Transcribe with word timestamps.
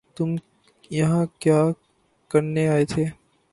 تم 0.15 0.29
یہاں 0.91 1.25
کیا 1.39 1.59
کرنے 2.31 2.67
آئے 2.67 2.85
تھے 2.85 3.05